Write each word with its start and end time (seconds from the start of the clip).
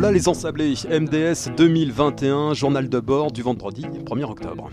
Voilà 0.00 0.14
les 0.14 0.28
ensablés 0.28 0.76
MDS 0.88 1.54
2021, 1.58 2.54
journal 2.54 2.88
de 2.88 3.00
bord 3.00 3.32
du 3.32 3.42
vendredi 3.42 3.82
1er 3.82 4.24
octobre. 4.24 4.70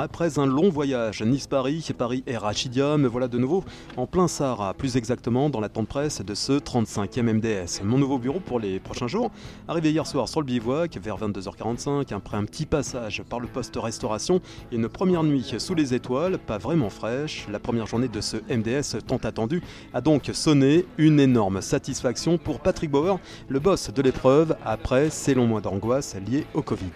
Après 0.00 0.38
un 0.38 0.46
long 0.46 0.68
voyage 0.70 1.22
Nice-Paris, 1.22 1.84
Paris 1.98 2.22
et 2.28 2.36
Rachidia, 2.36 2.96
me 2.96 3.08
voilà 3.08 3.26
de 3.26 3.36
nouveau 3.36 3.64
en 3.96 4.06
plein 4.06 4.28
Sahara, 4.28 4.72
plus 4.72 4.96
exactement 4.96 5.50
dans 5.50 5.58
la 5.58 5.68
tente 5.68 5.88
presse 5.88 6.22
de 6.24 6.34
ce 6.34 6.52
35e 6.52 7.22
MDS. 7.22 7.82
Mon 7.82 7.98
nouveau 7.98 8.18
bureau 8.18 8.38
pour 8.38 8.60
les 8.60 8.78
prochains 8.78 9.08
jours, 9.08 9.32
arrivé 9.66 9.90
hier 9.90 10.06
soir 10.06 10.28
sur 10.28 10.40
le 10.40 10.46
bivouac 10.46 10.96
vers 10.98 11.18
22h45, 11.18 12.14
après 12.14 12.36
un 12.36 12.44
petit 12.44 12.64
passage 12.64 13.24
par 13.28 13.40
le 13.40 13.48
poste 13.48 13.76
restauration 13.76 14.40
et 14.70 14.76
une 14.76 14.88
première 14.88 15.24
nuit 15.24 15.54
sous 15.58 15.74
les 15.74 15.92
étoiles, 15.94 16.38
pas 16.38 16.58
vraiment 16.58 16.90
fraîche, 16.90 17.48
la 17.50 17.58
première 17.58 17.86
journée 17.86 18.06
de 18.08 18.20
ce 18.20 18.36
MDS 18.36 19.04
tant 19.04 19.16
attendu 19.16 19.62
a 19.94 20.00
donc 20.00 20.30
sonné 20.32 20.86
une 20.96 21.18
énorme 21.18 21.60
satisfaction 21.60 22.38
pour 22.38 22.60
Patrick 22.60 22.92
Bauer, 22.92 23.18
le 23.48 23.58
boss 23.58 23.92
de 23.92 24.02
l'épreuve, 24.02 24.56
après 24.64 25.10
ces 25.10 25.34
longs 25.34 25.48
mois 25.48 25.60
d'angoisse 25.60 26.14
liés 26.24 26.46
au 26.54 26.62
Covid. 26.62 26.92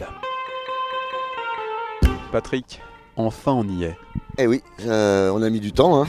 Patrick, 2.30 2.80
enfin 3.16 3.52
on 3.52 3.64
y 3.68 3.84
est. 3.84 3.96
Eh 4.38 4.46
oui, 4.46 4.62
euh, 4.86 5.30
on 5.34 5.42
a 5.42 5.50
mis 5.50 5.60
du 5.60 5.72
temps. 5.72 6.02
Hein. 6.02 6.06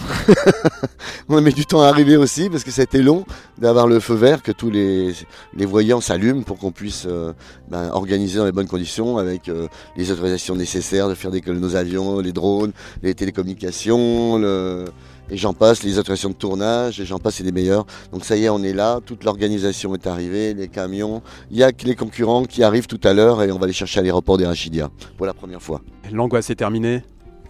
on 1.30 1.35
a 1.35 1.41
mis 1.41 1.53
du 1.53 1.66
temps 1.66 1.81
à 1.81 1.88
arriver 1.88 2.16
aussi 2.16 2.49
parce 2.49 2.63
que 2.63 2.81
été 2.81 3.02
long 3.02 3.25
d'avoir 3.57 3.85
le 3.85 3.99
feu 3.99 4.13
vert, 4.13 4.41
que 4.41 4.53
tous 4.53 4.70
les, 4.70 5.13
les 5.53 5.66
voyants 5.66 5.99
s'allument 5.99 6.44
pour 6.44 6.58
qu'on 6.58 6.71
puisse 6.71 7.05
euh, 7.05 7.34
ben, 7.70 7.89
organiser 7.91 8.39
dans 8.39 8.45
les 8.45 8.53
bonnes 8.53 8.67
conditions 8.67 9.17
avec 9.17 9.49
euh, 9.49 9.67
les 9.97 10.09
autorisations 10.09 10.55
nécessaires 10.55 11.09
de 11.09 11.16
faire 11.16 11.31
décoller 11.31 11.59
nos 11.59 11.75
avions, 11.75 12.21
les 12.21 12.31
drones, 12.31 12.71
les 13.02 13.13
télécommunications, 13.13 14.38
le, 14.38 14.85
et 15.29 15.37
j'en 15.37 15.53
passe, 15.53 15.83
les 15.83 15.97
autorisations 15.97 16.29
de 16.29 16.35
tournage, 16.35 16.99
et 16.99 17.05
j'en 17.05 17.19
passe, 17.19 17.35
c'est 17.35 17.43
des 17.43 17.51
meilleurs. 17.51 17.85
Donc 18.11 18.25
ça 18.25 18.35
y 18.35 18.45
est, 18.45 18.49
on 18.49 18.63
est 18.63 18.73
là, 18.73 18.99
toute 19.05 19.23
l'organisation 19.23 19.93
est 19.93 20.07
arrivée, 20.07 20.53
les 20.53 20.67
camions. 20.67 21.21
Il 21.52 21.57
y 21.57 21.63
a 21.63 21.71
que 21.71 21.85
les 21.85 21.95
concurrents 21.95 22.43
qui 22.43 22.63
arrivent 22.63 22.88
tout 22.88 23.02
à 23.03 23.13
l'heure 23.13 23.41
et 23.43 23.52
on 23.52 23.59
va 23.59 23.67
les 23.67 23.73
chercher 23.73 23.99
à 23.99 24.03
l'aéroport 24.03 24.38
des 24.38 24.45
Rachidia 24.45 24.89
pour 25.17 25.25
la 25.25 25.33
première 25.33 25.61
fois. 25.61 25.81
L'angoisse 26.11 26.49
est 26.49 26.55
terminée 26.55 27.03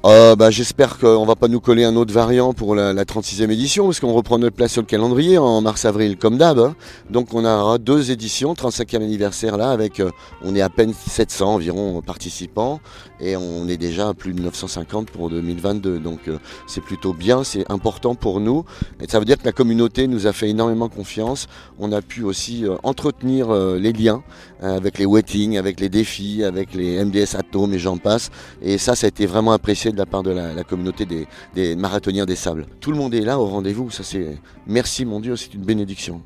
euh, 0.05 0.35
bah, 0.35 0.51
J'espère 0.51 0.97
qu'on 0.99 1.25
va 1.25 1.35
pas 1.35 1.47
nous 1.47 1.61
coller 1.61 1.85
un 1.85 1.95
autre 1.95 2.13
variant 2.13 2.53
pour 2.53 2.75
la, 2.75 2.91
la 2.91 3.05
36e 3.05 3.49
édition, 3.49 3.85
parce 3.85 4.01
qu'on 4.01 4.11
reprend 4.11 4.37
notre 4.37 4.55
place 4.55 4.73
sur 4.73 4.81
le 4.81 4.87
calendrier 4.87 5.37
en 5.37 5.61
mars-avril, 5.61 6.17
comme 6.17 6.37
d'hab. 6.37 6.59
Hein. 6.59 6.75
Donc 7.09 7.33
on 7.33 7.45
aura 7.45 7.77
deux 7.77 8.11
éditions, 8.11 8.53
35e 8.53 8.97
anniversaire 8.97 9.55
là, 9.55 9.71
avec 9.71 10.01
euh, 10.01 10.11
on 10.43 10.55
est 10.55 10.61
à 10.61 10.69
peine 10.69 10.93
700 10.93 11.53
environ 11.55 12.01
participants, 12.01 12.81
et 13.21 13.37
on 13.37 13.67
est 13.69 13.77
déjà 13.77 14.09
à 14.09 14.13
plus 14.13 14.33
de 14.33 14.41
950 14.41 15.09
pour 15.09 15.29
2022. 15.29 15.99
Donc 15.99 16.27
euh, 16.27 16.37
c'est 16.67 16.81
plutôt 16.81 17.13
bien, 17.13 17.45
c'est 17.45 17.69
important 17.71 18.13
pour 18.13 18.41
nous. 18.41 18.65
Et 19.01 19.07
ça 19.07 19.19
veut 19.19 19.25
dire 19.25 19.37
que 19.37 19.45
la 19.45 19.53
communauté 19.53 20.07
nous 20.07 20.27
a 20.27 20.33
fait 20.33 20.49
énormément 20.49 20.89
confiance. 20.89 21.47
On 21.79 21.93
a 21.93 22.01
pu 22.01 22.23
aussi 22.23 22.65
euh, 22.65 22.75
entretenir 22.83 23.53
les 23.53 23.93
liens 23.93 24.21
avec 24.61 24.97
les 24.97 25.05
wettings, 25.05 25.57
avec 25.57 25.79
les 25.79 25.89
défis, 25.89 26.43
avec 26.43 26.73
les 26.73 27.03
MDS 27.03 27.35
Atom 27.37 27.73
et 27.73 27.79
j'en 27.79 27.97
passe. 27.97 28.31
Et 28.61 28.77
ça, 28.77 28.95
ça 28.95 29.07
a 29.07 29.09
été 29.09 29.25
vraiment 29.25 29.51
apprécié 29.51 29.92
de 29.93 29.97
la 29.97 30.05
part 30.05 30.23
de 30.23 30.31
la, 30.31 30.63
communauté 30.63 31.05
des, 31.05 31.75
marathoniens 31.75 32.25
des 32.25 32.35
sables. 32.35 32.65
Tout 32.79 32.91
le 32.91 32.97
monde 32.97 33.13
est 33.13 33.21
là 33.21 33.39
au 33.39 33.45
rendez-vous, 33.45 33.89
ça 33.89 34.03
c'est 34.03 34.37
merci 34.67 35.05
mon 35.05 35.19
Dieu, 35.19 35.35
c'est 35.35 35.53
une 35.53 35.63
bénédiction. 35.63 36.21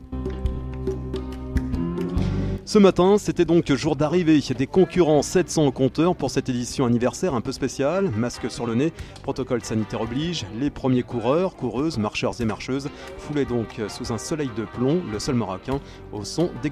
Ce 2.66 2.80
matin, 2.80 3.18
c'était 3.18 3.46
donc 3.46 3.72
jour 3.72 3.96
d'arrivée 3.96 4.42
des 4.58 4.68
concurrents 4.68 5.22
700 5.22 5.72
compteurs 5.72 6.18
pour 6.18 6.30
cette 6.30 6.50
édition 6.50 6.86
anniversaire 6.86 7.34
un 7.34 7.40
peu 7.40 7.54
spéciale. 7.54 8.10
Masque 8.10 8.52
sur 8.52 8.68
le 8.68 8.76
nez, 8.76 8.92
protocole 9.24 9.64
sanitaire 9.64 10.02
oblige. 10.02 10.46
Les 10.60 10.70
premiers 10.70 11.04
coureurs, 11.04 11.56
coureuses, 11.56 11.98
marcheurs 11.98 12.42
et 12.42 12.46
marcheuses 12.46 12.90
foulaient 13.18 13.46
donc 13.46 13.82
sous 13.88 14.12
un 14.12 14.18
soleil 14.18 14.50
de 14.58 14.66
plomb, 14.66 15.02
le 15.10 15.20
sol 15.20 15.36
marocain, 15.36 15.80
au 16.12 16.26
son 16.26 16.50
des 16.62 16.70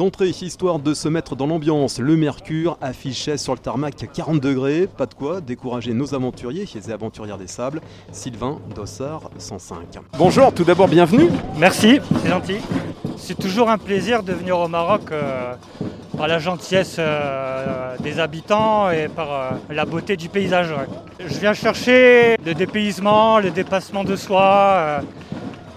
D'entrée, 0.00 0.30
histoire 0.30 0.78
de 0.78 0.94
se 0.94 1.08
mettre 1.08 1.36
dans 1.36 1.46
l'ambiance, 1.46 1.98
le 1.98 2.16
Mercure 2.16 2.78
affichait 2.80 3.36
sur 3.36 3.52
le 3.52 3.58
tarmac 3.58 3.94
40 4.14 4.40
degrés, 4.40 4.86
pas 4.86 5.04
de 5.04 5.12
quoi 5.12 5.42
décourager 5.42 5.92
nos 5.92 6.14
aventuriers 6.14 6.64
et 6.64 6.90
aventurières 6.90 7.36
des 7.36 7.46
sables. 7.46 7.82
Sylvain 8.10 8.60
Dossard 8.74 9.28
105. 9.36 9.76
Bonjour, 10.16 10.54
tout 10.54 10.64
d'abord 10.64 10.88
bienvenue. 10.88 11.28
Merci, 11.58 12.00
c'est 12.22 12.30
gentil. 12.30 12.56
C'est 13.18 13.38
toujours 13.38 13.68
un 13.68 13.76
plaisir 13.76 14.22
de 14.22 14.32
venir 14.32 14.58
au 14.58 14.68
Maroc 14.68 15.02
euh, 15.12 15.52
par 16.16 16.28
la 16.28 16.38
gentillesse 16.38 16.96
euh, 16.98 17.94
des 17.98 18.20
habitants 18.20 18.88
et 18.90 19.08
par 19.08 19.30
euh, 19.30 19.50
la 19.68 19.84
beauté 19.84 20.16
du 20.16 20.30
paysage. 20.30 20.74
Je 21.18 21.38
viens 21.38 21.52
chercher 21.52 22.38
le 22.42 22.54
dépaysement, 22.54 23.38
le 23.38 23.50
dépassement 23.50 24.04
de 24.04 24.16
soi, 24.16 25.02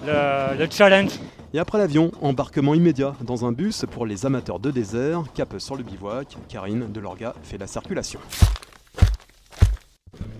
le 0.07 0.65
challenge. 0.71 1.09
Et 1.55 1.59
après 1.59 1.77
l'avion, 1.77 2.11
embarquement 2.21 2.73
immédiat 2.73 3.15
dans 3.21 3.45
un 3.45 3.51
bus 3.51 3.85
pour 3.91 4.07
les 4.07 4.25
amateurs 4.25 4.59
de 4.59 4.71
désert, 4.71 5.23
cap 5.35 5.53
sur 5.59 5.75
le 5.75 5.83
bivouac, 5.83 6.35
Karine 6.49 6.91
de 6.91 6.99
Lorga 6.99 7.35
fait 7.43 7.59
la 7.59 7.67
circulation. 7.67 8.19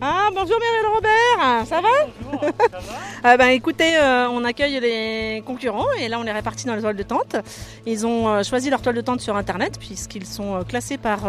Ah 0.06 0.28
bonjour 0.36 0.58
Mireille 0.59 0.94
Robert, 0.94 1.66
ça 1.66 1.80
va? 1.80 1.88
Bonjour, 2.25 2.41
ça 2.41 2.80
va 3.24 3.31
euh, 3.31 3.38
ben, 3.38 3.47
Écoutez, 3.47 3.96
euh, 3.96 4.28
on 4.30 4.44
accueille 4.44 4.78
les 4.81 5.41
concurrents 5.46 5.91
et 5.97 6.09
là 6.09 6.19
on 6.19 6.24
les 6.24 6.34
répartit 6.34 6.66
dans 6.66 6.75
les 6.75 6.81
toiles 6.81 6.97
de 6.97 7.03
tente. 7.03 7.38
Ils 7.86 8.06
ont 8.06 8.28
euh, 8.28 8.44
choisi 8.44 8.69
leur 8.69 8.81
toile 8.81 8.96
de 8.96 9.02
tente 9.02 9.22
sur 9.22 9.38
internet 9.38 9.80
puisqu'ils 9.80 10.25
sont 10.25 10.66
classés 10.68 10.97
par 10.97 11.22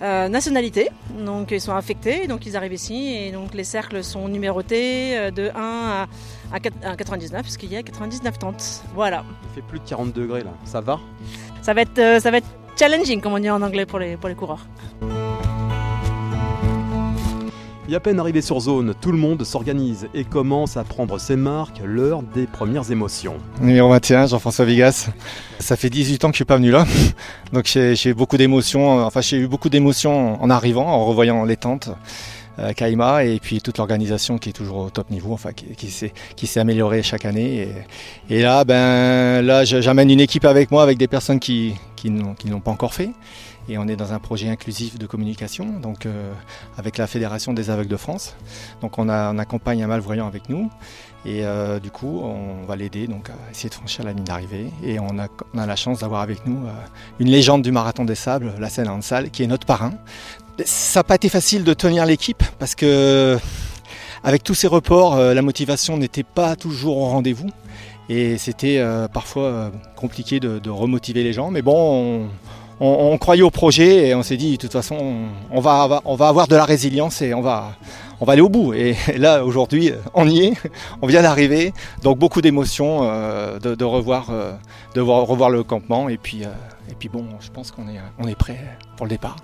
nationalité. 0.00 0.88
Donc 1.18 1.50
ils 1.50 1.60
sont 1.60 1.74
affectés, 1.74 2.26
donc 2.28 2.46
ils 2.46 2.56
arrivent 2.56 2.72
ici 2.72 3.14
et 3.14 3.30
donc 3.30 3.52
les 3.52 3.64
cercles 3.64 4.02
sont 4.02 4.26
numérotés 4.26 5.30
de 5.30 5.50
1 5.54 5.60
à 5.60 6.06
à 6.52 6.60
99 6.60 7.42
puisqu'il 7.42 7.72
y 7.72 7.76
a 7.76 7.82
99 7.82 8.38
tentes. 8.38 8.82
Voilà. 8.94 9.24
Il 9.50 9.56
fait 9.56 9.66
plus 9.66 9.80
de 9.80 9.88
40 9.88 10.12
degrés 10.12 10.42
là, 10.42 10.52
ça 10.64 10.80
va? 10.80 10.98
Ça 11.62 11.74
va, 11.74 11.82
être, 11.82 11.98
euh, 11.98 12.20
ça 12.20 12.30
va 12.30 12.38
être 12.38 12.48
challenging 12.78 13.20
comme 13.20 13.34
on 13.34 13.38
dit 13.38 13.50
en 13.50 13.60
anglais 13.60 13.86
pour 13.86 13.98
les, 13.98 14.16
pour 14.16 14.28
les 14.28 14.34
coureurs. 14.34 14.64
Et 17.90 17.94
à 17.94 18.00
peine 18.00 18.20
arrivé 18.20 18.42
sur 18.42 18.60
zone, 18.60 18.92
tout 19.00 19.12
le 19.12 19.16
monde 19.16 19.42
s'organise 19.44 20.08
et 20.12 20.24
commence 20.24 20.76
à 20.76 20.84
prendre 20.84 21.18
ses 21.18 21.36
marques, 21.36 21.80
l'heure 21.82 22.22
des 22.22 22.46
premières 22.46 22.90
émotions. 22.90 23.38
Numéro 23.62 23.88
21, 23.88 24.26
Jean-François 24.26 24.66
Vigas. 24.66 25.08
Ça 25.58 25.74
fait 25.74 25.88
18 25.88 26.22
ans 26.24 26.28
que 26.28 26.34
je 26.34 26.38
suis 26.38 26.44
pas 26.44 26.56
venu 26.56 26.70
là, 26.70 26.84
donc 27.54 27.64
j'ai 27.66 28.12
beaucoup 28.12 28.36
d'émotions. 28.36 29.02
Enfin, 29.06 29.22
j'ai 29.22 29.38
eu 29.38 29.48
beaucoup 29.48 29.70
d'émotions 29.70 30.42
en 30.42 30.50
arrivant, 30.50 30.86
en 30.86 31.06
revoyant 31.06 31.44
les 31.44 31.56
tentes. 31.56 31.88
Euh, 32.58 32.72
Kaima 32.72 33.24
et 33.24 33.38
puis 33.38 33.62
toute 33.62 33.78
l'organisation 33.78 34.36
qui 34.36 34.48
est 34.48 34.52
toujours 34.52 34.78
au 34.78 34.90
top 34.90 35.10
niveau, 35.10 35.32
enfin 35.32 35.52
qui, 35.52 35.66
qui 36.36 36.46
s'est 36.46 36.60
améliorée 36.60 37.02
chaque 37.04 37.24
année. 37.24 37.68
Et, 38.28 38.42
là, 38.42 38.64
ben 38.64 39.40
là, 39.42 39.64
j'amène 39.64 40.10
une 40.10 40.20
équipe 40.20 40.44
avec 40.44 40.70
moi 40.72 40.82
avec 40.82 40.98
des 40.98 41.06
personnes 41.06 41.38
qui, 41.38 41.74
qui 42.00 42.10
n'ont 42.10 42.60
pas 42.60 42.70
encore 42.70 42.94
fait. 42.94 43.10
Et 43.68 43.76
on 43.76 43.86
est 43.86 43.96
dans 43.96 44.12
un 44.12 44.18
projet 44.18 44.48
inclusif 44.48 44.98
de 44.98 45.06
communication, 45.06 45.66
donc 45.80 46.06
euh, 46.06 46.32
avec 46.78 46.96
la 46.96 47.06
Fédération 47.06 47.52
des 47.52 47.68
aveugles 47.68 47.90
de 47.90 47.96
France. 47.96 48.34
Donc 48.80 48.98
on, 48.98 49.08
accompagne 49.08 49.82
un 49.82 49.86
malvoyant 49.86 50.26
avec 50.26 50.48
nous. 50.48 50.70
Et 51.26 51.44
euh, 51.44 51.78
du 51.78 51.90
coup, 51.90 52.20
on 52.22 52.64
va 52.64 52.76
l'aider 52.76 53.06
donc 53.06 53.28
à 53.28 53.50
essayer 53.50 53.68
de 53.68 53.74
franchir 53.74 54.04
la 54.04 54.12
ligne 54.12 54.24
d'arrivée. 54.24 54.70
Et 54.82 54.98
on 54.98 55.18
a, 55.18 55.28
la 55.54 55.76
chance 55.76 56.00
d'avoir 56.00 56.22
avec 56.22 56.46
nous 56.46 56.60
une 57.18 57.28
légende 57.28 57.62
du 57.62 57.72
marathon 57.72 58.04
des 58.04 58.14
sables, 58.14 58.54
la 58.58 58.70
Seine 58.70 58.88
Hansal, 58.88 59.30
qui 59.30 59.42
est 59.42 59.46
notre 59.46 59.66
parrain. 59.66 59.92
Ça 60.64 61.00
n'a 61.00 61.04
pas 61.04 61.16
été 61.16 61.28
facile 61.28 61.62
de 61.64 61.74
tenir 61.74 62.06
l'équipe 62.06 62.42
parce 62.58 62.74
que 62.74 63.38
avec 64.24 64.42
tous 64.42 64.54
ces 64.54 64.66
reports, 64.66 65.14
euh, 65.14 65.34
la 65.34 65.42
motivation 65.42 65.96
n'était 65.96 66.22
pas 66.22 66.56
toujours 66.56 66.98
au 66.98 67.08
rendez-vous. 67.08 67.48
Et 68.08 68.38
c'était 68.38 68.78
euh, 68.78 69.06
parfois 69.08 69.44
euh, 69.44 69.70
compliqué 69.96 70.40
de, 70.40 70.70
remotiver 70.70 71.22
les 71.22 71.32
gens. 71.32 71.50
Mais 71.50 71.62
bon, 71.62 72.28
on, 72.80 73.18
croyait 73.18 73.42
au 73.42 73.50
projet 73.50 74.08
et 74.08 74.14
on 74.14 74.22
s'est 74.22 74.36
dit, 74.36 74.52
de 74.52 74.56
toute 74.56 74.72
façon, 74.72 75.26
on 75.50 75.60
va, 75.60 76.00
avoir 76.04 76.48
de 76.48 76.56
la 76.56 76.64
résilience 76.64 77.20
et 77.22 77.34
on 77.34 77.42
va, 77.42 77.76
aller 78.26 78.40
au 78.40 78.48
bout. 78.48 78.72
Et 78.72 78.96
là, 79.16 79.44
aujourd'hui, 79.44 79.92
on 80.14 80.28
y 80.28 80.46
est, 80.46 80.54
on 81.02 81.06
vient 81.06 81.22
d'arriver. 81.22 81.72
Donc 82.02 82.18
beaucoup 82.18 82.40
d'émotions 82.40 83.02
de, 83.02 83.84
revoir, 83.84 84.30
de 84.94 85.00
revoir 85.00 85.50
le 85.50 85.62
campement. 85.62 86.08
Et 86.08 86.16
puis, 86.16 86.42
et 86.42 86.94
puis 86.98 87.08
bon, 87.08 87.26
je 87.40 87.50
pense 87.50 87.70
qu'on 87.70 87.88
est, 87.88 88.30
est 88.30 88.36
prêt 88.36 88.58
pour 88.96 89.06
le 89.06 89.10
départ. 89.10 89.36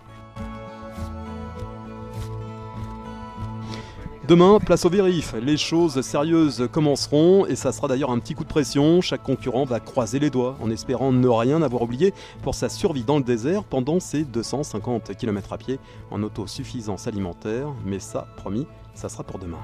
Demain, 4.27 4.59
place 4.59 4.87
au 4.87 4.89
vérif. 4.89 5.35
Les 5.39 5.59
choses 5.59 6.01
sérieuses 6.01 6.67
commenceront 6.73 7.45
et 7.45 7.57
ça 7.57 7.73
sera 7.73 7.89
d'ailleurs 7.89 8.11
un 8.11 8.19
petit 8.19 8.35
coup 8.35 8.45
de 8.45 8.49
pression. 8.49 9.03
Chaque 9.03 9.23
concurrent 9.23 9.67
va 9.67 9.81
croiser 9.81 10.19
les 10.19 10.31
doigts 10.31 10.57
en 10.63 10.71
espérant 10.71 11.13
ne 11.13 11.29
rien 11.29 11.61
avoir 11.61 11.83
oublié 11.83 12.15
pour 12.43 12.55
sa 12.55 12.71
survie 12.71 13.05
dans 13.05 13.19
le 13.19 13.23
désert 13.23 13.65
pendant 13.65 14.01
ses 14.01 14.25
250 14.25 15.15
km 15.19 15.53
à 15.53 15.59
pied 15.59 15.79
en 16.11 16.23
autosuffisance 16.23 17.07
alimentaire. 17.07 17.69
Mais 17.85 17.99
ça, 17.99 18.27
promis, 18.39 18.67
ça 18.95 19.11
sera 19.11 19.25
pour 19.25 19.39
demain. 19.39 19.61